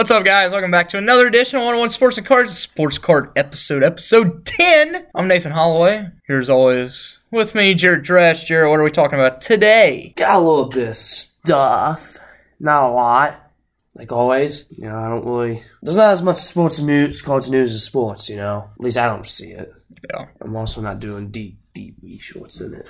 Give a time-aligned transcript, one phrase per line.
[0.00, 0.52] What's up, guys?
[0.52, 5.06] Welcome back to another edition of 101 Sports and Cards, Sports Card episode, episode 10.
[5.14, 6.08] I'm Nathan Holloway.
[6.26, 8.46] Here as always, with me, Jared Dresch.
[8.46, 10.14] Jared, what are we talking about today?
[10.16, 12.16] got a little bit of stuff.
[12.58, 13.52] Not a lot.
[13.94, 14.64] Like always.
[14.70, 18.30] You know, I don't really there's not as much sports news college news as sports,
[18.30, 18.70] you know.
[18.72, 19.70] At least I don't see it.
[20.10, 22.88] Yeah, I'm also not doing deep, deep resorts in it.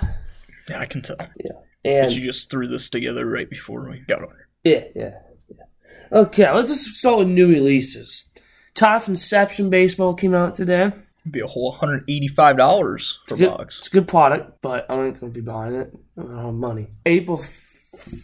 [0.69, 1.17] yeah, I can tell.
[1.43, 2.03] Yeah.
[2.03, 4.33] Since you just threw this together right before we got on.
[4.63, 5.11] yeah, yeah.
[6.11, 8.29] Okay, let's just start with new releases.
[8.73, 10.91] Topps Inception Baseball came out today.
[11.21, 13.79] It'd be a whole $185 per box.
[13.79, 15.93] It's a good product, but I ain't gonna be buying it.
[16.17, 16.87] I don't have money.
[17.05, 17.43] April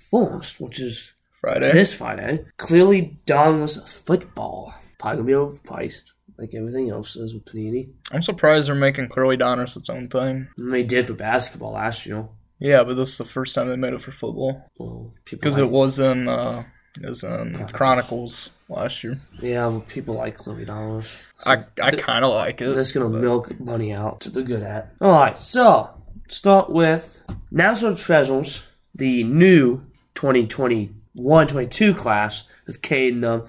[0.09, 1.71] first, which is Friday.
[1.71, 4.73] this Friday, clearly Donruss football.
[4.99, 7.89] Probably gonna be overpriced, like everything else is with Panini.
[8.11, 10.47] I'm surprised they're making Clearly Donruss its own thing.
[10.57, 12.27] And they did for basketball last year.
[12.59, 14.65] Yeah, but this is the first time they made it for football.
[14.79, 16.63] Well, people Because like, it was in, uh,
[17.01, 19.19] was in Chronicles last year.
[19.39, 21.17] yeah, well, people like Chloe Dollars.
[21.45, 22.75] I, I kind of like it.
[22.75, 24.93] That's gonna milk money out to the good at.
[25.01, 25.89] All right, so
[26.27, 29.81] start with National Treasures, the new
[30.15, 33.47] 2021-22 class with Cade and them.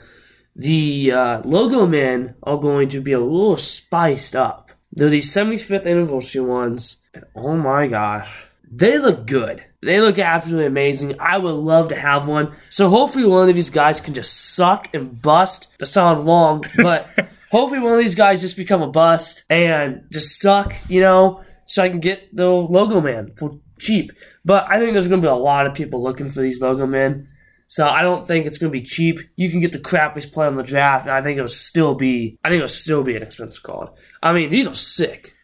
[0.54, 4.72] The uh, logo men are going to be a little spiced up.
[4.90, 9.64] They're the 75th anniversary ones, and oh my gosh, they look good.
[9.82, 11.20] They look absolutely amazing.
[11.20, 12.54] I would love to have one.
[12.68, 15.72] So hopefully one of these guys can just suck and bust.
[15.78, 17.08] That sound wrong, but
[17.50, 21.82] hopefully one of these guys just become a bust and just suck, you know, so
[21.82, 24.12] I can get the logo man for cheap.
[24.44, 26.86] But I think there's going to be a lot of people looking for these logo
[26.86, 27.28] men.
[27.68, 29.20] So I don't think it's going to be cheap.
[29.36, 32.38] You can get the crappiest play on the draft, and I think it'll still be.
[32.42, 33.90] I think it'll still be an expensive card.
[34.22, 35.34] I mean, these are sick.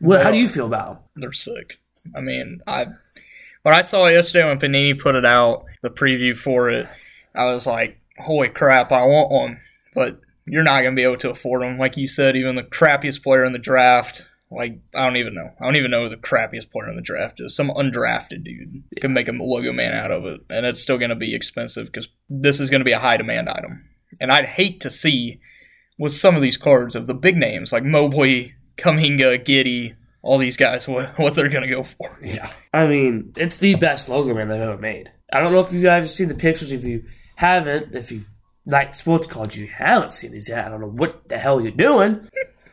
[0.00, 0.98] What, how do you feel about them?
[1.16, 1.79] They're sick.
[2.14, 2.86] I mean, I
[3.62, 6.86] when I saw yesterday when Panini put it out, the preview for it,
[7.34, 9.60] I was like, "Holy crap, I want one!"
[9.94, 12.36] But you're not gonna be able to afford them, like you said.
[12.36, 15.50] Even the crappiest player in the draft, like I don't even know.
[15.60, 17.54] I don't even know who the crappiest player in the draft is.
[17.54, 21.16] Some undrafted dude can make a logo man out of it, and it's still gonna
[21.16, 23.84] be expensive because this is gonna be a high demand item.
[24.20, 25.40] And I'd hate to see
[25.98, 30.56] with some of these cards of the big names like Mobley, Kuminga, Giddey, all these
[30.56, 32.18] guys what, what they're gonna go for.
[32.22, 32.50] Yeah.
[32.72, 35.10] I mean, it's the best logo man they've ever made.
[35.32, 36.72] I don't know if you guys have seen the pictures.
[36.72, 37.04] If you
[37.36, 38.24] haven't, if you
[38.66, 40.66] like sports cards, you haven't seen these yet.
[40.66, 42.28] I don't know what the hell you're doing.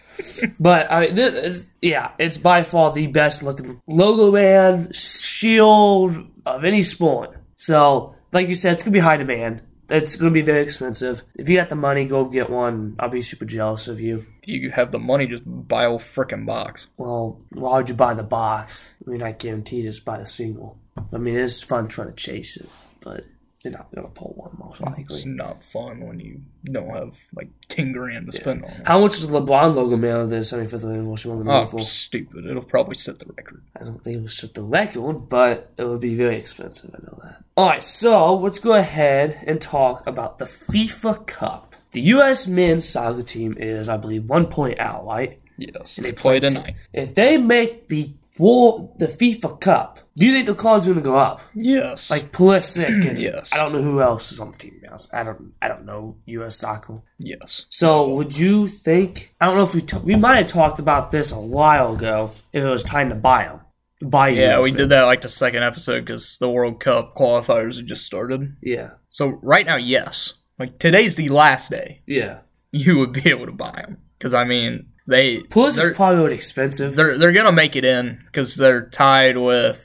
[0.59, 6.27] but I mean, this is, yeah, it's by far the best looking logo man shield
[6.45, 7.37] of any sport.
[7.57, 9.61] So, like you said, it's gonna be high demand.
[9.89, 11.23] It's gonna be very expensive.
[11.35, 12.95] If you got the money, go get one.
[12.99, 14.25] I'll be super jealous of you.
[14.43, 16.87] If you have the money, just buy a freaking box.
[16.97, 18.93] Well, why would you buy the box?
[19.05, 20.77] I mean, I guarantee just buy the single.
[21.13, 23.23] I mean, it's fun trying to chase it, but
[23.69, 27.91] you're not gonna pull one most It's not fun when you don't have like ten
[27.91, 28.87] grand to spend on it.
[28.87, 31.79] How much is the LeBron logo man of the 75th anniversary one Oh, for?
[31.79, 32.45] stupid!
[32.45, 33.61] It'll probably set the record.
[33.79, 36.91] I don't think it'll set the record, but it would be very expensive.
[36.95, 37.43] I know that.
[37.55, 41.75] All right, so let's go ahead and talk about the FIFA Cup.
[41.91, 42.47] The U.S.
[42.47, 45.39] men's soccer team is, I believe, one point out, right?
[45.57, 46.75] Yes, they they play tonight.
[46.93, 51.15] If they make the war, the FIFA Cup, do you think the card's gonna go
[51.15, 51.41] up?
[51.55, 53.53] Yes, like Pulisic and Yes.
[53.53, 54.73] I don't know who else is on the team.
[54.81, 55.07] to.
[55.13, 56.57] I don't I don't know U.S.
[56.57, 56.95] soccer.
[57.19, 57.65] yes.
[57.69, 59.33] So would you think?
[59.39, 62.31] I don't know if we ta- we might have talked about this a while ago.
[62.51, 63.61] If it was time to buy them,
[64.09, 67.85] buy Yeah, we did that like the second episode because the World Cup qualifiers had
[67.85, 68.55] just started.
[68.61, 72.39] Yeah, So right now, yes, like today's the last day yeah.
[72.71, 76.95] you would be able to buy them because I mean they they're- Pulisic's probably expensive.
[76.95, 79.83] they're they're gonna make it in because they're tied with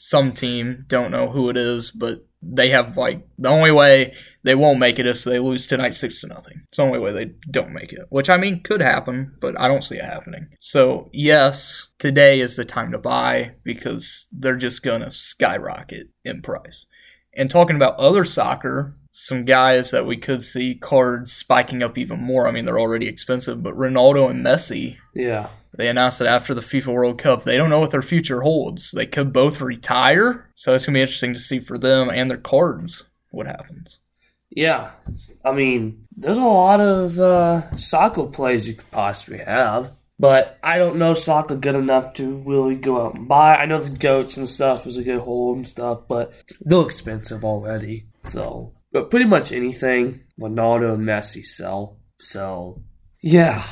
[0.00, 0.86] some team.
[0.88, 4.98] Don't know who it is, but they have like the only way they won't make
[4.98, 6.62] it if they lose tonight six to nothing.
[6.68, 9.68] It's the only way they don't make it, which I mean could happen, but I
[9.68, 10.48] don't see it happening.
[10.58, 16.86] So yes, today is the time to buy because they're just gonna skyrocket in price.
[17.36, 22.22] And talking about other soccer, some guys that we could see cards spiking up even
[22.22, 22.48] more.
[22.48, 26.60] I mean, they're already expensive, but Ronaldo and Messi yeah, they announced that after the
[26.60, 28.90] FIFA World Cup, they don't know what their future holds.
[28.90, 32.38] They could both retire, so it's gonna be interesting to see for them and their
[32.38, 33.98] cards what happens.
[34.50, 34.90] yeah.
[35.44, 39.92] I mean, there's a lot of uh, soccer plays you could possibly have.
[40.18, 43.56] But I don't know soccer good enough to really go out and buy.
[43.56, 47.42] I know the goats and stuff is a good hold and stuff, but they're expensive
[47.42, 48.04] already.
[48.24, 51.96] So, but pretty much anything Ronaldo and Messi sell.
[52.18, 52.82] So,
[53.22, 53.64] yeah,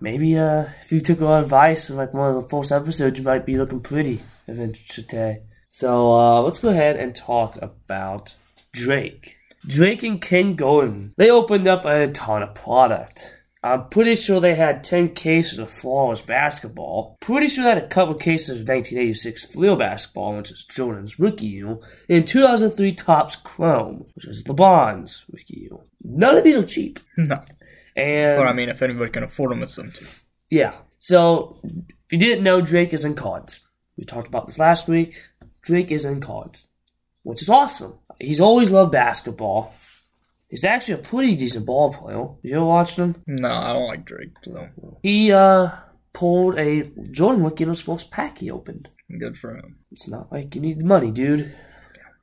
[0.00, 3.24] maybe uh, if you took our advice in like one of the first episodes, you
[3.24, 5.38] might be looking pretty eventually.
[5.68, 8.34] So uh, let's go ahead and talk about
[8.72, 9.36] Drake.
[9.66, 13.36] Drake and Ken Goldin, they opened up a ton of product.
[13.64, 17.16] I'm pretty sure they had 10 cases of flawless basketball.
[17.20, 21.46] Pretty sure they had a couple cases of 1986 Fleer basketball, which is Jordan's rookie
[21.46, 21.78] year,
[22.08, 25.78] and 2003 Topps Chrome, which is LeBron's rookie year.
[26.02, 26.98] None of these are cheap.
[27.16, 27.40] No.
[27.96, 30.06] And But I mean, if anybody can afford them, it's them too.
[30.50, 30.74] yeah.
[30.98, 33.60] So, if you didn't know, Drake is in cards.
[33.96, 35.16] We talked about this last week.
[35.62, 36.68] Drake is in cards,
[37.24, 37.94] which is awesome.
[38.20, 39.74] He's always loved basketball.
[40.48, 42.28] He's actually a pretty decent ball player.
[42.42, 43.16] You ever watched him?
[43.26, 44.68] No, I don't like Drake, so
[45.02, 45.70] He uh
[46.12, 48.88] pulled a Jordan rookie in his first pack he opened.
[49.18, 49.78] good for him.
[49.90, 51.54] It's not like you need the money, dude.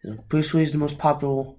[0.03, 1.53] You know, pretty sure he's the most popular.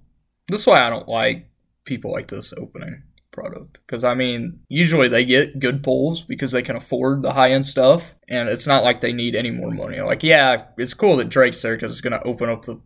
[0.48, 1.50] That's why I don't like
[1.84, 3.78] people like this opening product.
[3.86, 7.66] Because, I mean, usually they get good pulls because they can afford the high end
[7.66, 10.00] stuff, and it's not like they need any more money.
[10.00, 12.80] Like, yeah, it's cool that Drake's there because it's going to open up the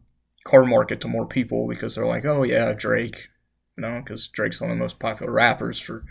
[0.44, 3.28] car market to more people because they're like, oh, yeah, Drake.
[3.76, 6.04] You know, because Drake's one of the most popular rappers for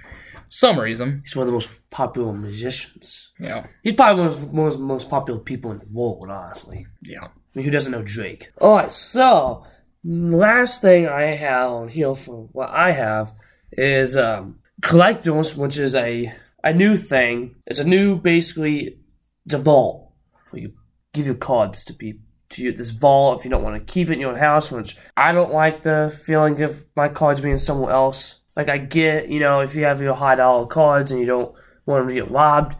[0.49, 1.21] some reason.
[1.23, 3.31] He's one of the most popular musicians.
[3.39, 3.67] Yeah.
[3.83, 6.87] He's probably one of the most, most popular people in the world, honestly.
[7.01, 7.23] Yeah.
[7.23, 8.51] I mean, who doesn't know Drake?
[8.59, 9.65] Alright, so
[10.03, 13.33] last thing I have on here for what I have
[13.77, 16.33] is um, collectors, which is a
[16.63, 17.55] a new thing.
[17.65, 18.99] It's a new basically
[19.45, 20.11] it's a vault
[20.49, 20.73] where you
[21.13, 22.21] give your cards to people
[22.53, 24.95] to you, this vault if you don't want to keep it in your house, which
[25.17, 28.39] I don't like the feeling of my cards being somewhere else.
[28.55, 31.53] Like I get, you know, if you have your high dollar cards and you don't
[31.85, 32.75] want them to get robbed,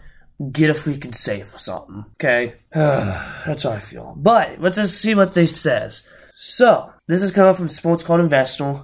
[0.52, 2.06] get a freaking safe or something.
[2.14, 4.14] Okay, that's how I feel.
[4.16, 6.08] But let's just see what they says.
[6.36, 8.84] So this is coming from Sports Card Investor.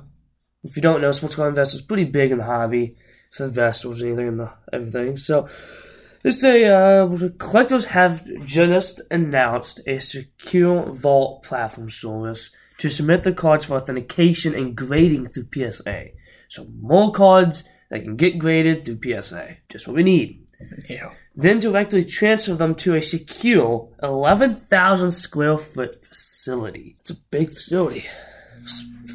[0.63, 2.95] If you don't know, Sports Card Investor is pretty big in the hobby.
[3.29, 5.15] It's investors, anything in the everything.
[5.15, 5.47] So
[6.23, 7.07] they say uh,
[7.37, 14.53] collectors have just announced a secure vault platform service to submit their cards for authentication
[14.55, 16.07] and grading through PSA.
[16.47, 19.57] So more cards that can get graded through PSA.
[19.69, 20.45] Just what we need
[20.89, 21.11] Yeah.
[21.35, 26.97] then directly transfer them to a secure 11,000 square foot facility.
[26.99, 28.05] It's a big facility.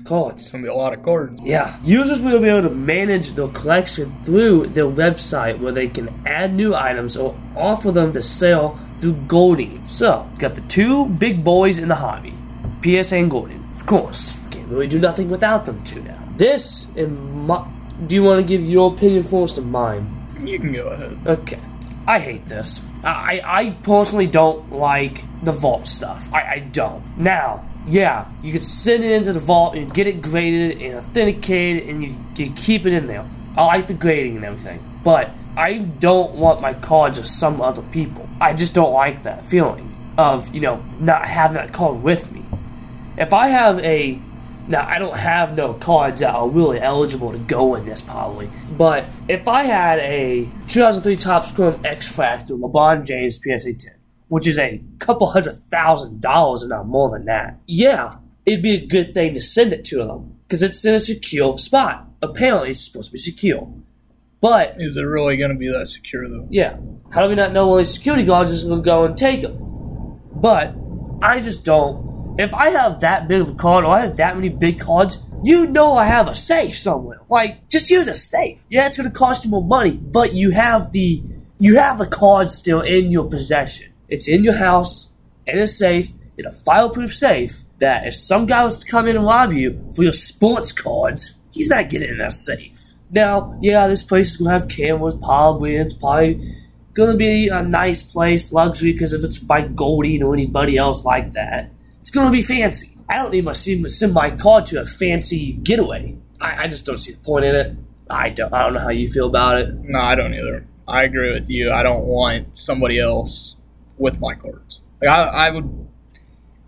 [0.05, 0.43] Cards.
[0.43, 1.41] It's to be a lot of cards.
[1.43, 1.79] Yeah.
[1.83, 6.55] Users will be able to manage their collection through their website where they can add
[6.55, 9.89] new items or offer them to sell through Goldin.
[9.91, 12.35] So, got the two big boys in the hobby
[12.83, 13.63] PSA and Goldin.
[13.75, 16.23] Of course, can't really do nothing without them two now.
[16.37, 17.67] This, in my.
[18.07, 20.27] Do you want to give your opinion first or mine?
[20.43, 21.19] You can go ahead.
[21.27, 21.59] Okay.
[22.07, 22.83] I hate this.
[23.03, 26.29] I, I personally don't like the vault stuff.
[26.33, 27.03] I, I don't.
[27.17, 31.89] Now, yeah, you could send it into the vault and get it graded and authenticated
[31.89, 33.29] and you, you keep it in there.
[33.57, 35.01] I like the grading and everything.
[35.05, 38.29] But I don't want my cards of some other people.
[38.41, 42.45] I just don't like that feeling of, you know, not having that card with me.
[43.17, 44.21] If I have a
[44.67, 48.51] now, I don't have no cards that are really eligible to go in this probably,
[48.79, 53.95] but if I had a 2003 Topps Chrome X Factor LeBron James PSA 10,
[54.29, 58.15] which is a couple hundred thousand dollars and not more than that, yeah,
[58.47, 61.59] it'd be a good thing to send it to them because it's in a secure
[61.59, 62.07] spot.
[62.23, 63.71] Apparently, it's supposed to be secure.
[64.41, 66.47] But Is it really going to be that secure, though?
[66.51, 66.77] yeah.
[67.13, 69.43] How do we not know when these security guards is going to go and take
[69.43, 69.57] them?
[70.35, 70.75] But
[71.23, 72.35] I just don't.
[72.39, 75.23] If I have that big of a card or I have that many big cards,
[75.45, 77.21] you know I have a safe somewhere.
[77.29, 78.59] Like, just use a safe.
[78.69, 81.23] Yeah, it's going to cost you more money, but you have the
[81.61, 83.93] you have the card still in your possession.
[84.15, 85.13] It's in your house,
[85.45, 87.65] in a safe, in a fireproof safe.
[87.81, 91.37] That if some guy was to come in and rob you for your sports cards,
[91.51, 92.81] he's not getting in that safe.
[93.11, 95.75] Now, yeah, this place is gonna have cameras, probably.
[95.75, 96.57] It's probably
[96.93, 101.33] gonna be a nice place, luxury, because if it's by Goldin or anybody else like
[101.33, 102.97] that, it's gonna be fancy.
[103.09, 106.17] I don't need my send, my card to a fancy getaway.
[106.41, 107.77] I, I just don't see the point in it.
[108.09, 108.55] I don't.
[108.55, 109.75] I don't know how you feel about it.
[109.75, 110.65] No, I don't either.
[110.87, 111.73] I agree with you.
[111.73, 113.57] I don't want somebody else
[113.99, 114.81] with my cards.
[115.01, 115.89] Like I, I would,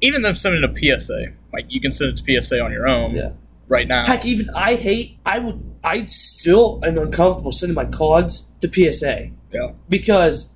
[0.01, 1.33] even them sending a PSA.
[1.53, 3.15] Like you can send it to PSA on your own.
[3.15, 3.31] Yeah.
[3.69, 4.05] Right now.
[4.07, 5.19] Heck, even I hate.
[5.27, 5.61] I would.
[5.83, 9.73] I still am uncomfortable sending my cards to PSA Yeah.
[9.89, 10.53] because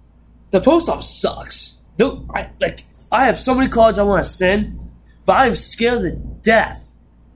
[0.51, 1.81] the post office sucks.
[1.97, 2.85] Though I like.
[3.11, 4.79] I have so many cards I want to send,
[5.27, 6.13] but I'm scared to
[6.43, 6.93] death,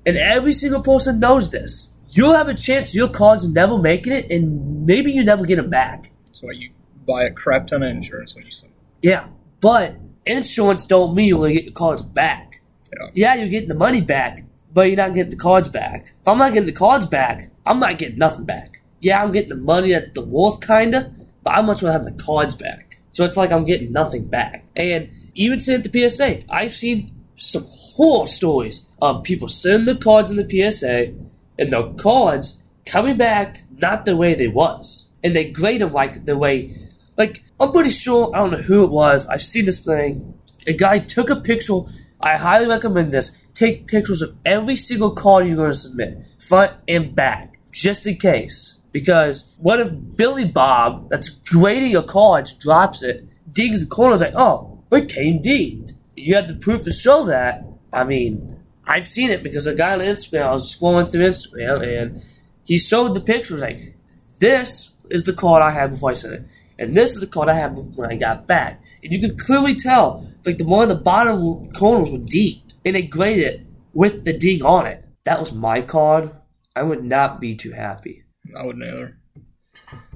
[0.06, 1.92] and every single person knows this.
[2.10, 5.70] You'll have a chance your cards never making it, and maybe you never get them
[5.70, 6.12] back.
[6.26, 6.70] That's why you
[7.04, 8.72] buy a crap ton of insurance when you send.
[9.04, 9.26] Yeah,
[9.60, 12.62] but insurance don't mean you're gonna get your cards back.
[12.90, 13.10] Yeah.
[13.12, 16.14] Yeah, you're getting the money back, but you're not getting the cards back.
[16.22, 18.80] If I'm not getting the cards back, I'm not getting nothing back.
[19.00, 22.24] Yeah, I'm getting the money at the worth kinda, but I much rather have the
[22.24, 22.98] cards back.
[23.10, 24.64] So it's like I'm getting nothing back.
[24.74, 30.30] And even sent the PSA, I've seen some horror stories of people sending the cards
[30.30, 31.12] in the PSA,
[31.58, 36.24] and the cards coming back not the way they was, and they grade them like
[36.24, 36.83] the way.
[37.16, 39.26] Like I'm pretty sure I don't know who it was.
[39.26, 40.38] I've seen this thing.
[40.66, 41.80] A guy took a picture.
[42.20, 43.36] I highly recommend this.
[43.54, 48.16] Take pictures of every single card you're going to submit, front and back, just in
[48.16, 48.80] case.
[48.90, 54.20] Because what if Billy Bob, that's grading your cards, drops it, digs the corner, is
[54.20, 55.92] like, oh, it came dinged.
[56.16, 57.64] You have the proof to show that.
[57.92, 62.02] I mean, I've seen it because a guy on Instagram, I was scrolling through Instagram,
[62.02, 62.22] and
[62.64, 63.94] he showed the pictures like,
[64.38, 66.44] this is the card I had before I sent it,
[66.78, 68.80] and this is the card I had when I got back.
[69.02, 72.94] And you can clearly tell, like the one on the bottom corners were dinged, and
[72.94, 75.04] they graded it with the ding on it.
[75.24, 76.30] That was my card.
[76.76, 78.24] I would not be too happy.
[78.58, 79.16] I wouldn't either.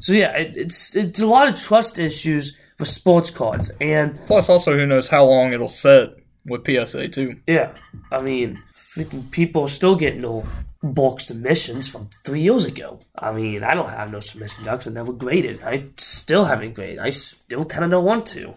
[0.00, 4.49] So yeah, it, it's it's a lot of trust issues for sports cards, and Plus,
[4.49, 6.11] also, who knows how long it'll set
[6.47, 7.37] with PSA too.
[7.47, 7.73] yeah,
[8.11, 10.47] I mean, freaking people still get no
[10.82, 13.00] bulk submissions from three years ago.
[13.16, 14.87] I mean, I don't have no submission ducks.
[14.87, 15.62] I never graded.
[15.62, 16.99] I still haven't graded.
[16.99, 18.54] I still kind of don't want to.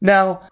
[0.00, 0.48] Now,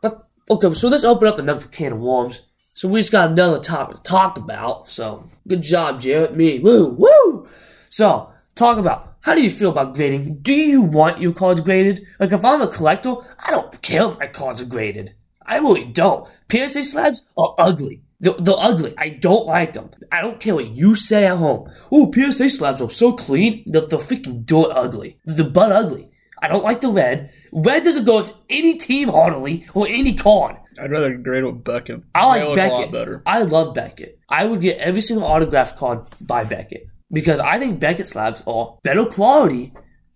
[0.50, 2.42] okay, so let's open up another can of worms.
[2.74, 4.88] So we just got another topic to talk about.
[4.88, 6.36] So good job, Jared.
[6.36, 7.46] Me, woo, woo.
[7.90, 10.38] So talk about how do you feel about grading?
[10.38, 12.06] Do you want your cards graded?
[12.18, 15.14] Like if I'm a collector, I don't care if my cards are graded.
[15.44, 16.28] I really don't.
[16.50, 18.02] PSA slabs are ugly.
[18.22, 18.94] They're, they're ugly.
[18.96, 19.90] I don't like them.
[20.10, 21.70] I don't care what you say at home.
[21.90, 23.64] Oh, PSA slabs are so clean.
[23.66, 25.18] They're, they're freaking dirt ugly.
[25.24, 26.08] They're butt ugly.
[26.40, 27.32] I don't like the red.
[27.52, 30.56] Red doesn't go with any team heartily or any card.
[30.80, 32.02] I'd rather grade with Beckett.
[32.14, 32.92] I like Beckett.
[32.92, 33.22] better.
[33.26, 34.18] I love Beckett.
[34.28, 38.78] I would get every single autograph card by Beckett because I think Beckett slabs are
[38.82, 39.72] better quality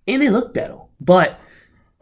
[0.07, 0.79] and they look better.
[1.01, 1.39] But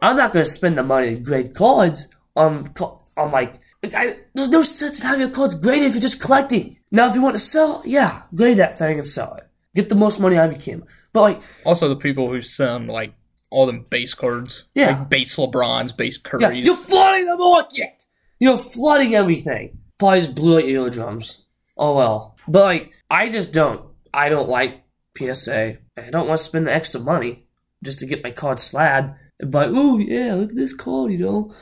[0.01, 2.73] I'm not going to spend the money to grade cards on
[3.17, 3.59] on like
[3.93, 6.77] I, there's no sense in having your cards graded if you're just collecting.
[6.91, 9.47] Now, if you want to sell, yeah, grade that thing and sell it.
[9.75, 10.83] Get the most money out of your can.
[11.13, 13.13] But like, Also, the people who send like
[13.51, 14.99] all them base cards, Yeah.
[14.99, 17.77] like base LeBrons, base yeah, you're flooding the market.
[17.77, 18.05] Yet.
[18.39, 19.77] You're flooding everything.
[19.97, 21.43] Probably just blew out your eardrums.
[21.77, 22.35] Oh well.
[22.47, 23.81] But like, I just don't.
[24.13, 24.81] I don't like
[25.17, 25.75] PSA.
[25.97, 27.47] I don't want to spend the extra money
[27.83, 29.15] just to get my card slad.
[29.39, 31.53] But oh yeah, look at this card, you know,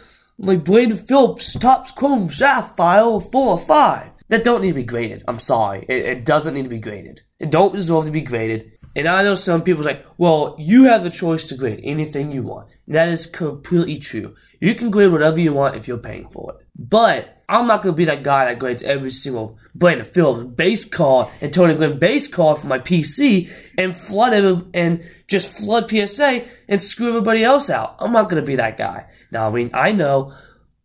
[0.45, 4.11] like Brandon Phillips, Topps Chrome Sapphire, four or five.
[4.29, 5.23] That don't need to be graded.
[5.27, 7.21] I'm sorry, it, it doesn't need to be graded.
[7.39, 8.71] It don't deserve to be graded.
[8.95, 12.43] And I know some people's like, well, you have the choice to grade anything you
[12.43, 12.69] want.
[12.87, 14.35] That is completely true.
[14.59, 16.62] You can grade whatever you want if you're paying for it.
[16.75, 21.29] But I'm not gonna be that guy that grades every single Brandon Phillips base card
[21.41, 26.45] and Tony Gwynn base card for my PC and flood it and just flood PSA
[26.67, 27.95] and screw everybody else out.
[27.99, 29.05] I'm not gonna be that guy.
[29.31, 30.33] Now, I mean, I know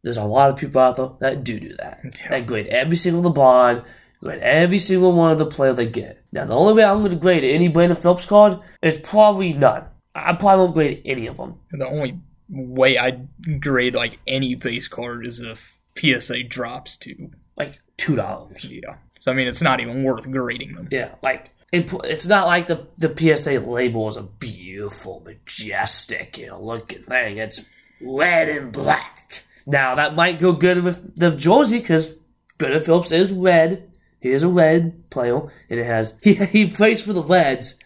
[0.02, 2.00] there's a lot of people out there that do do that.
[2.02, 2.30] Yeah.
[2.30, 3.84] That grade every single LeBron,
[4.20, 6.24] grade every single one of the player they get.
[6.32, 9.84] Now, the only way I'm going to grade any Brandon Phillips card is probably none.
[10.14, 11.60] I probably won't grade any of them.
[11.70, 13.28] The only way I'd
[13.60, 18.64] grade like any base card is if PSA drops to Like two dollars.
[18.64, 18.96] yeah.
[19.20, 20.88] So I mean, it's not even worth grading them.
[20.90, 26.46] Yeah, like it, it's not like the the PSA label is a beautiful, majestic, you
[26.48, 27.38] know, looking thing.
[27.38, 27.64] It's
[28.00, 29.42] red and black.
[29.66, 32.14] Now that might go good with the jersey because
[32.58, 33.90] Brandon Phillips is red.
[34.20, 37.76] He is a red player, and it has he he plays for the Reds,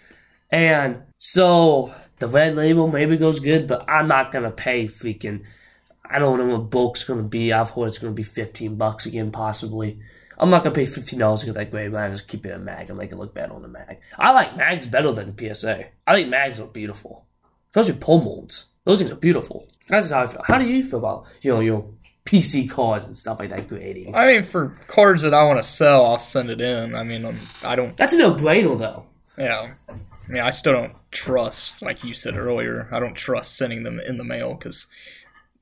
[0.50, 5.44] and so the red label maybe goes good, but I'm not gonna pay freaking.
[6.12, 7.52] I don't know what bulk's gonna be.
[7.52, 9.98] I've heard it's gonna be fifteen bucks again, possibly.
[10.38, 11.92] I'm not gonna pay fifteen dollars to get that grade.
[11.92, 13.98] Man, just keep it a mag and make it look better on the mag.
[14.18, 15.86] I like mags better than PSA.
[16.06, 17.24] I think mags look beautiful,
[17.74, 18.66] especially pull molds.
[18.84, 19.68] Those things are beautiful.
[19.88, 20.42] That's how I feel.
[20.44, 21.88] How do you feel about you know your
[22.24, 24.14] PC cards and stuff like that grading?
[24.14, 26.94] I mean, for cards that I want to sell, I'll send it in.
[26.94, 27.96] I mean, um, I don't.
[27.96, 29.06] That's a no brainer though.
[29.38, 29.74] Yeah.
[29.88, 34.00] I mean, I still don't trust, like you said earlier, I don't trust sending them
[34.00, 34.86] in the mail because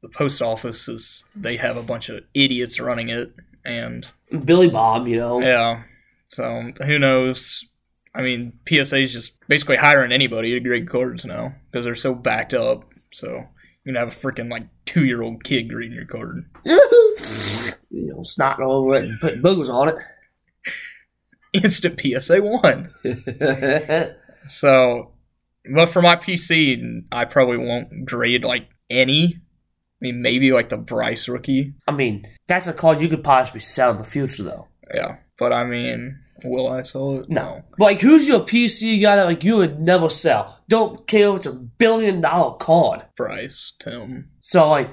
[0.02, 3.35] the post office is, they have a bunch of idiots running it.
[3.64, 4.07] And
[4.45, 5.40] Billy Bob, you know.
[5.40, 5.83] yeah,
[6.30, 7.66] so who knows?
[8.14, 12.14] I mean, PSA is just basically hiring anybody to grade cards now because they're so
[12.14, 12.85] backed up.
[13.12, 13.47] So
[13.85, 16.45] you can have a freaking like two year old kid grading your card.
[16.64, 19.97] you know, snotting all over it and putting boogers on it.
[21.52, 22.95] Instant PSA 1.
[24.47, 25.12] So,
[25.73, 29.40] but for my PC, I probably won't grade like any.
[30.00, 31.75] I mean, maybe like the Bryce rookie.
[31.87, 34.69] I mean, that's a card you could possibly sell in the future though.
[34.95, 37.28] Yeah, but I mean, will I sell it?
[37.28, 37.62] No.
[37.76, 40.61] But like who's your PC guy that like you would never sell?
[40.69, 43.04] Don't care if it's a billion dollar card.
[43.16, 44.30] Bryce, Tim.
[44.40, 44.90] So like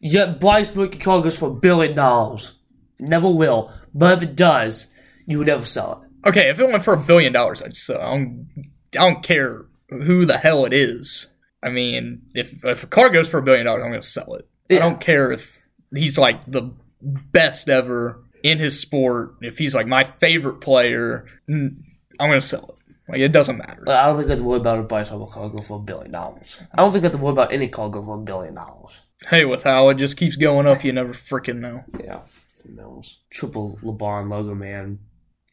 [0.00, 2.56] yeah, Bryce rookie card goes for a billion dollars.
[3.00, 3.72] Never will.
[3.94, 4.92] But if it does,
[5.26, 6.28] you would never sell it.
[6.28, 8.00] Okay, if it went for a billion dollars, I'd sell.
[8.00, 8.48] I don't,
[8.94, 11.33] I don't care who the hell it is.
[11.64, 14.46] I mean, if if a car goes for a billion dollars, I'm gonna sell it.
[14.70, 15.58] I don't care if
[15.92, 19.36] he's like the best ever in his sport.
[19.40, 21.84] If he's like my favorite player, I'm
[22.18, 22.80] gonna sell it.
[23.08, 23.84] Like it doesn't matter.
[23.88, 26.10] I don't think I have to worry about a bicycle car go for a billion
[26.10, 26.62] dollars.
[26.72, 29.02] I don't think I have to worry about any car go for a billion dollars.
[29.28, 31.84] Hey, with how it just keeps going up, you never freaking know.
[31.98, 32.24] Yeah.
[32.62, 33.20] Who knows?
[33.30, 34.98] Triple LeBron logo man,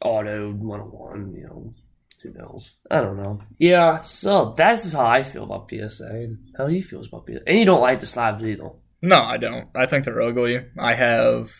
[0.01, 1.73] auto 101, you know.
[2.23, 2.75] Who knows?
[2.89, 3.39] I don't know.
[3.57, 7.41] Yeah, so that's how I feel about PSA and how he feels about PSA.
[7.47, 8.69] And you don't like the slabs either.
[9.01, 9.69] No, I don't.
[9.75, 10.63] I think they're ugly.
[10.77, 11.51] I have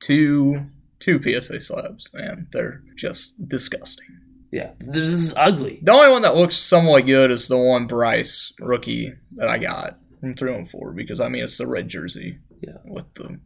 [0.00, 0.66] two
[0.98, 4.06] two PSA slabs, and they're just disgusting.
[4.52, 5.80] Yeah, this is ugly.
[5.82, 9.98] The only one that looks somewhat good is the one Bryce rookie that I got
[10.20, 12.38] from three and four because I mean it's the red jersey.
[12.60, 12.78] Yeah.
[12.84, 13.38] With the,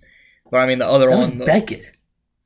[0.50, 1.38] but I mean the other That was one.
[1.38, 1.93] the- Beckett.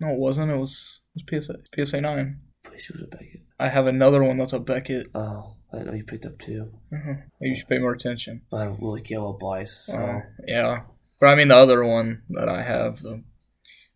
[0.00, 0.50] no, it wasn't.
[0.50, 1.56] It was it was PSA
[1.86, 2.40] PSA nine.
[2.78, 3.40] Pretty sure it was a Beckett.
[3.58, 5.10] I have another one that's a Beckett.
[5.14, 6.70] Oh, I know you picked up two.
[6.92, 8.42] uh You should pay more attention.
[8.52, 9.98] I don't really care about Bryce, so.
[9.98, 10.82] Uh, yeah,
[11.20, 13.24] but I mean the other one that I have the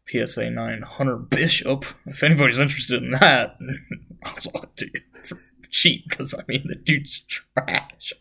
[0.08, 1.84] PSA nine Hunter Bishop.
[2.06, 3.56] If anybody's interested in that,
[4.24, 5.38] I'll sell it to you for
[5.70, 8.12] cheap because I mean the dude's trash.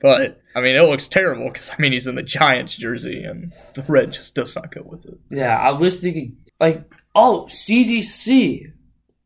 [0.00, 3.52] But I mean it looks terrible because I mean he's in the Giants jersey and
[3.74, 5.18] the red just does not go with it.
[5.30, 8.72] Yeah, I was thinking, like, oh, CGC.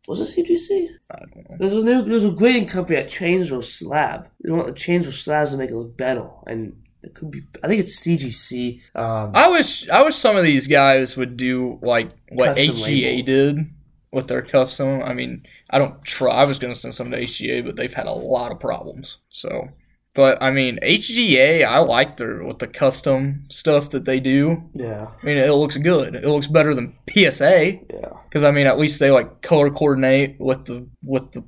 [0.08, 0.88] Was it CGC?
[1.10, 1.56] I don't know.
[1.58, 4.28] There's a new, there's a grading company that changed those slab.
[4.42, 7.42] They want to change those slabs to make it look better, and it could be.
[7.62, 8.80] I think it's CGC.
[8.96, 13.26] Um, I wish I wish some of these guys would do like what HGA labels.
[13.26, 13.70] did
[14.12, 15.02] with their custom.
[15.02, 16.30] I mean, I don't try.
[16.34, 19.18] I was going to send some to HGA, but they've had a lot of problems.
[19.30, 19.68] So,
[20.14, 24.62] but I mean, HGA, I like their with the custom stuff that they do.
[24.74, 26.14] yeah, I mean, it looks good.
[26.14, 30.36] It looks better than PSA yeah, because I mean, at least they like color coordinate
[30.38, 31.44] with the with the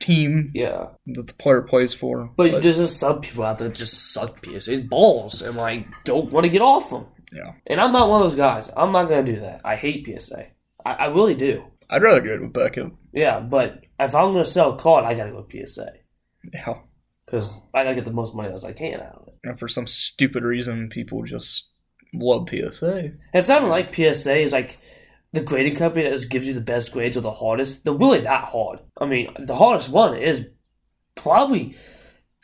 [0.00, 0.88] team yeah.
[1.06, 2.30] that the player plays for.
[2.36, 6.32] But, there's just some people out there that just suck PSA's balls and like don't
[6.32, 7.06] want to get off them.
[7.32, 7.52] Yeah.
[7.66, 8.70] And I'm not one of those guys.
[8.76, 9.60] I'm not gonna do that.
[9.64, 10.46] I hate PSA.
[10.84, 11.64] I, I really do.
[11.90, 12.92] I'd rather go with Beckett.
[13.12, 15.92] Yeah, but if I'm gonna sell a card, I gotta go PSA
[16.52, 16.74] Yeah.
[17.28, 19.38] Because I gotta get the most money as I can out of it.
[19.44, 21.68] And for some stupid reason, people just
[22.14, 23.12] love PSA.
[23.34, 24.78] It's not like PSA is like
[25.34, 27.84] the grading company that just gives you the best grades or the hardest.
[27.84, 28.80] They're really that hard.
[28.98, 30.48] I mean, the hardest one is
[31.14, 31.76] probably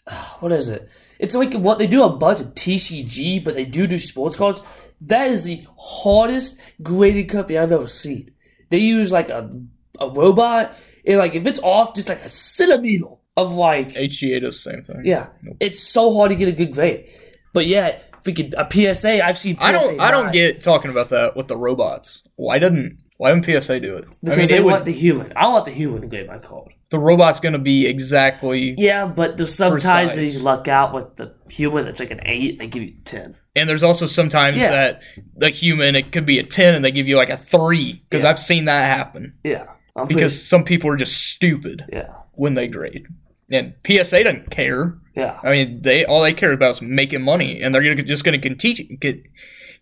[0.40, 0.88] what is it?
[1.18, 4.60] It's like what they do a bunch of TCG, but they do do sports cards.
[5.00, 8.30] That is the hardest grading company I've ever seen.
[8.70, 9.50] They use like a
[9.98, 14.62] a robot, and like if it's off, just like a centimeter of like HGA does
[14.62, 15.02] the same thing.
[15.04, 15.56] yeah, Nope.
[15.60, 17.08] it's so hard to get a good grade.
[17.52, 19.56] But yeah, freaking a PSA, I've seen.
[19.56, 20.00] PSA I don't.
[20.00, 20.32] I don't 9.
[20.32, 22.22] get talking about that with the robots.
[22.36, 24.06] Why didn't Why didn't PSA do it?
[24.22, 25.32] Because I mean, they it want would, the human.
[25.36, 26.72] I want the human to grade my card.
[26.90, 28.74] the robot's going to be exactly.
[28.78, 31.86] Yeah, but there's sometimes that you luck out with the human.
[31.86, 32.58] It's like an eight.
[32.58, 33.36] They give you ten.
[33.56, 34.70] And there's also sometimes Yeah.
[34.70, 35.02] that
[35.36, 38.24] the human it could be a ten and they give you like a three because
[38.24, 38.30] Yeah.
[38.30, 42.66] I've seen that happen Yeah, I'm because some people are just stupid yeah, when they
[42.66, 43.06] grade.
[43.50, 44.98] And PSA doesn't care.
[45.14, 48.24] yeah, I mean, they all they care about is making money, and they're gonna, just
[48.24, 48.96] going to continue.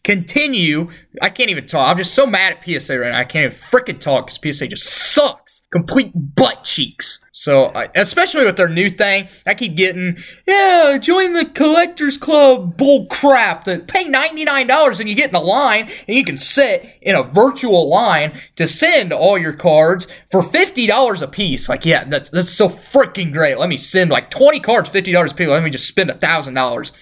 [0.05, 0.91] Continue.
[1.21, 1.89] I can't even talk.
[1.89, 3.19] I'm just so mad at PSA right now.
[3.19, 5.63] I can't even freaking talk because PSA just sucks.
[5.71, 7.21] Complete butt cheeks.
[7.35, 12.77] So, I, especially with their new thing, I keep getting, yeah, join the collectors club
[12.77, 13.65] bull crap.
[13.65, 16.87] That pay ninety nine dollars and you get in the line and you can sit
[17.01, 21.71] in a virtual line to send all your cards for fifty dollars a piece.
[21.71, 23.59] Like, yeah, that's that's so freaking great.
[23.59, 25.49] Let me send like twenty cards, fifty dollars a piece.
[25.49, 26.93] Let me just spend a thousand dollars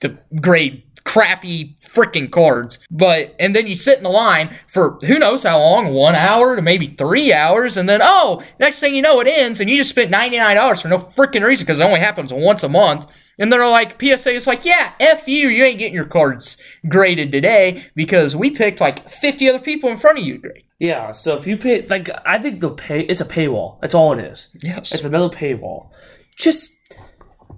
[0.00, 2.78] to grade crappy freaking cards.
[2.90, 6.54] But and then you sit in the line for who knows how long, one hour
[6.54, 9.76] to maybe three hours, and then oh, next thing you know, it ends, and you
[9.76, 12.68] just spent ninety nine dollars for no freaking reason because it only happens once a
[12.68, 13.10] month.
[13.40, 16.56] And they're like, PSA is like, yeah, F you, you ain't getting your cards
[16.88, 20.64] graded today because we picked like 50 other people in front of you to grade.
[20.80, 21.12] yeah.
[21.12, 23.80] So if you pay, like, I think the pay, it's a paywall.
[23.80, 24.48] That's all it is.
[24.60, 24.92] Yes.
[24.92, 25.90] It's another paywall.
[26.36, 26.72] Just,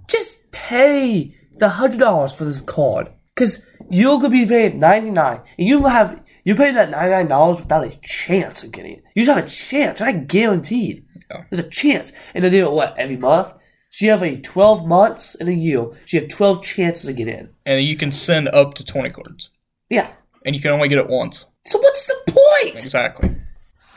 [0.07, 5.41] just pay the hundred dollars for this card, because you're gonna be paying ninety nine,
[5.57, 9.03] and you have you pay that ninety nine dollars without a chance of getting it.
[9.15, 10.01] You just have a chance.
[10.01, 11.05] I guaranteed.
[11.29, 11.43] Yeah.
[11.49, 13.53] There's a chance, and they do it what every month.
[13.91, 15.85] So you have a twelve months and a year.
[16.05, 17.49] So you have twelve chances to get in.
[17.65, 19.49] and you can send up to 20 cards.
[19.89, 20.11] Yeah.
[20.45, 21.45] And you can only get it once.
[21.65, 22.83] So what's the point?
[22.83, 23.29] Exactly.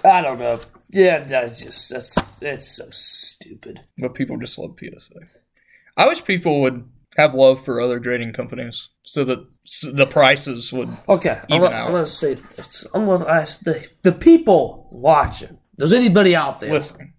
[0.04, 0.60] I don't know.
[0.90, 3.80] Yeah, that's just that's it's so stupid.
[3.98, 5.20] But people just love PSA.
[5.96, 6.84] I wish people would
[7.16, 9.46] have love for other grading companies so that
[9.92, 10.88] the prices would.
[11.08, 11.86] Okay, I'm, Even out.
[11.86, 12.36] I'm gonna say.
[12.92, 15.58] I'm gonna ask the the people watching.
[15.78, 17.14] Does anybody out there Listen,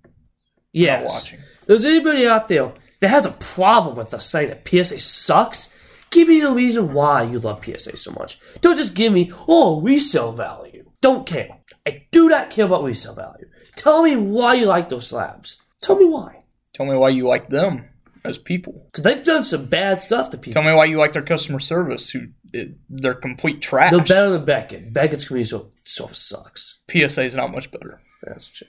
[0.71, 1.09] Yes.
[1.09, 1.39] Watching.
[1.67, 5.73] There's anybody out there that has a problem with us saying that PSA sucks?
[6.11, 8.39] Give me the reason why you love PSA so much.
[8.61, 10.89] Don't just give me, oh, resale value.
[11.01, 11.49] Don't care.
[11.85, 13.47] I do not care about resale value.
[13.75, 15.61] Tell me why you like those slabs.
[15.81, 16.43] Tell me why.
[16.73, 17.89] Tell me why you like them
[18.25, 18.87] as people.
[18.91, 20.61] Because they've done some bad stuff to people.
[20.61, 22.09] Tell me why you like their customer service.
[22.09, 23.91] Who it, they're complete trash.
[23.91, 24.93] They're better than Beckett.
[24.93, 26.79] Beckett's community so, so sucks.
[26.89, 28.01] PSA is not much better.
[28.23, 28.67] That's true.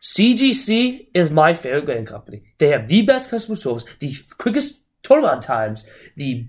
[0.00, 2.42] CGC is my favorite grading company.
[2.58, 6.46] They have the best customer service, the quickest turnaround times, the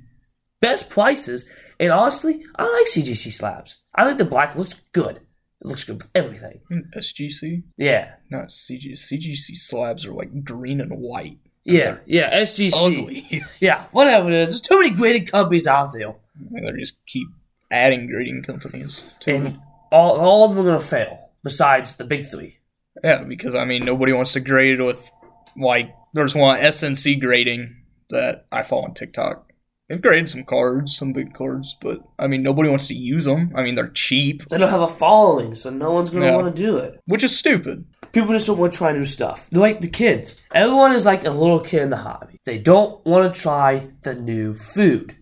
[0.60, 3.82] best prices, and honestly, I like CGC slabs.
[3.96, 5.18] I think the black looks good.
[5.62, 6.62] It looks good with everything.
[6.98, 8.14] SGC, Yeah.
[8.30, 8.94] not CG.
[8.94, 11.40] CGC slabs are like green and white.
[11.70, 12.74] Yeah, yeah, SGC.
[13.02, 13.44] Ugly.
[13.60, 14.50] Yeah, whatever it is.
[14.50, 16.14] There's too many grading companies out there.
[16.54, 17.28] And they just keep
[17.72, 19.62] adding grading companies to And them.
[19.92, 22.58] all, all of them are going to fail, besides the big three.
[23.04, 25.10] Yeah, because I mean nobody wants to grade with
[25.58, 27.76] like there's one SNC grading
[28.10, 29.46] that I follow on TikTok.
[29.88, 33.54] They've graded some cards, some big cards, but I mean nobody wants to use them.
[33.56, 36.36] I mean they're cheap, They don't have a following, so no one's going to Yeah.
[36.36, 37.00] want to do it.
[37.06, 37.86] which is stupid.
[38.12, 39.50] People just don't want to try new stuff.
[39.50, 40.36] They're like the kids.
[40.54, 42.40] Everyone is like a little kid in the hobby.
[42.46, 45.16] They don't want to try the new food.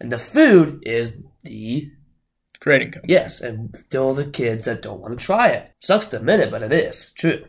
[0.00, 1.90] And the food is the
[2.60, 3.12] Grading company.
[3.12, 5.72] yes, and they're the kids that don't want to try it.
[5.80, 7.44] Sucks to admit it, but it is true.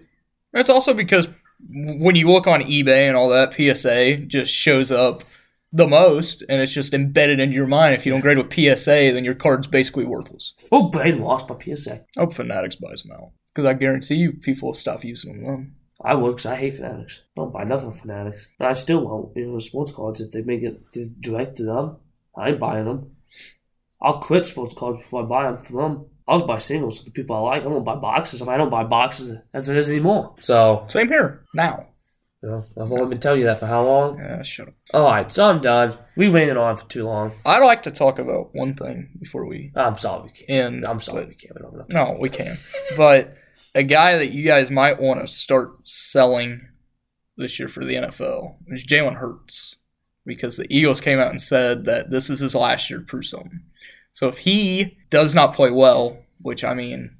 [0.53, 1.27] It's also because
[1.69, 5.23] when you look on eBay and all that, PSA just shows up
[5.71, 7.95] the most, and it's just embedded into your mind.
[7.95, 10.53] If you don't grade with PSA, then your card's basically worthless.
[10.71, 12.05] Oh, brainwashed by PSA.
[12.17, 15.75] I hope Fanatics buys them out because I guarantee you people will stop using them.
[16.03, 17.21] I would 'cause I hate Fanatics.
[17.37, 18.49] I don't buy nothing from Fanatics.
[18.59, 19.35] And I still won't.
[19.37, 20.81] You know, sports cards, if they make it
[21.21, 21.95] direct to them,
[22.35, 23.15] I ain't buying them.
[24.01, 26.05] I'll quit sports cards before I buy them from them.
[26.27, 27.61] I'll just buy singles to the people I like.
[27.61, 28.41] I don't buy boxes.
[28.41, 30.35] I, mean, I don't buy boxes as it is anymore.
[30.39, 31.85] So, Same here now.
[32.43, 34.17] you know, I've only been telling you that for how long?
[34.19, 34.73] Yeah, shut up.
[34.93, 35.97] Alright, so I'm done.
[36.15, 37.31] We waited on for too long.
[37.45, 40.49] I'd like to talk about one thing before we I'm sorry we can't.
[40.49, 40.85] end.
[40.85, 41.55] I'm sorry we can't.
[41.55, 42.57] We don't have enough No, we can.
[42.97, 43.33] But
[43.73, 46.67] a guy that you guys might want to start selling
[47.37, 49.75] this year for the NFL is Jalen Hurts.
[50.25, 53.25] Because the Eagles came out and said that this is his last year to prove
[53.25, 53.61] something.
[54.11, 57.17] So if he does not play well, which I mean,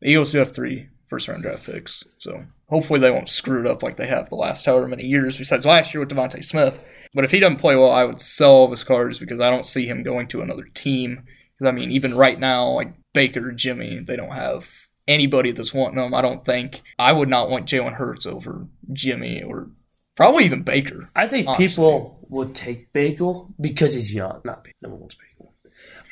[0.00, 2.02] the Eagles do have three first round draft picks.
[2.18, 5.36] So hopefully they won't screw it up like they have the last however many years,
[5.36, 6.82] besides last year with DeVonta Smith.
[7.12, 9.50] But if he doesn't play well, I would sell all of his cards because I
[9.50, 11.24] don't see him going to another team.
[11.52, 14.68] Because I mean, even right now, like Baker, Jimmy, they don't have
[15.08, 16.14] anybody that's wanting them.
[16.14, 19.70] I don't think I would not want Jalen Hurts over Jimmy or
[20.14, 21.08] probably even Baker.
[21.14, 21.66] I think Honestly.
[21.66, 24.40] people would take Bagel because he's young.
[24.44, 24.76] Not Bagel.
[24.82, 25.54] No one wants Bagel.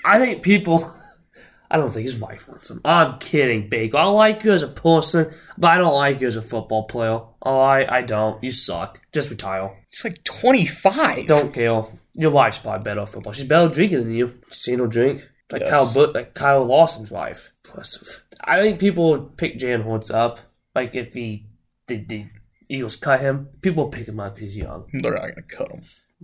[0.04, 0.94] I think people.
[1.70, 2.80] I don't think his wife wants him.
[2.84, 3.98] I'm kidding, Bagel.
[3.98, 7.20] I like you as a person, but I don't like you as a football player.
[7.42, 8.40] Oh, I, I don't.
[8.44, 9.00] You suck.
[9.12, 9.74] Just retire.
[9.88, 11.26] He's like 25.
[11.26, 11.84] Don't care.
[12.14, 13.32] Your wife's probably better at football.
[13.32, 14.38] She's better drinking than you.
[14.50, 15.28] Seen her drink.
[15.52, 15.70] Like Yes.
[15.70, 17.52] Kyle but like Kyle Lawson's wife.
[17.64, 18.24] Impressive.
[18.42, 20.40] I think people would pick Jalen Hurts up.
[20.74, 21.46] Like if he
[21.86, 22.26] did the
[22.68, 24.86] Eagles cut him, people would pick him up because he's young.
[24.92, 25.82] They're not going to cut him.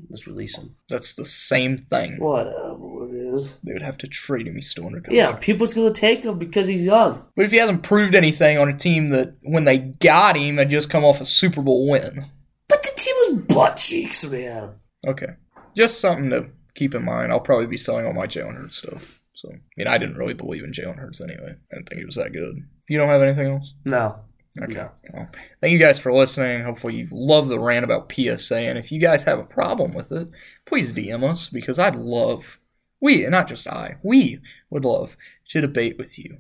[0.09, 0.77] Let's release him.
[0.89, 2.19] That's the same thing.
[2.19, 3.59] Whatever it is.
[3.63, 4.55] They would have to trade him.
[4.55, 5.15] He's still under contract.
[5.15, 7.27] Yeah, people's gonna take him because he's young.
[7.37, 10.71] But if he hasn't proved anything on a team that when they got him had
[10.71, 12.25] just come off a Super Bowl win.
[12.69, 14.71] But the team was butt cheeks, man.
[15.07, 15.35] Okay.
[15.77, 16.47] Just something to
[16.81, 17.31] keep in mind.
[17.31, 19.21] I'll probably be selling all my Jalen Hurts stuff.
[19.35, 21.55] So, I mean, I didn't really believe in Jalen Hurts anyway.
[21.71, 22.66] I didn't think he was that good.
[22.88, 23.75] You don't have anything else?
[23.85, 24.16] No.
[24.61, 24.73] Okay.
[24.73, 24.90] No.
[25.12, 25.29] Well,
[25.61, 26.64] thank you guys for listening.
[26.64, 28.59] Hopefully, you love the rant about PSA.
[28.59, 30.31] And if you guys have a problem with it,
[30.64, 32.59] please DM us because I'd love,
[32.99, 34.40] we, and not just I, we
[34.71, 35.19] would love
[35.51, 36.38] to debate with you.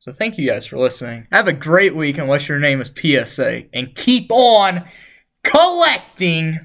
[0.00, 1.28] So, thank you guys for listening.
[1.30, 4.84] Have a great week, unless your name is PSA, and keep on
[5.44, 6.58] collecting.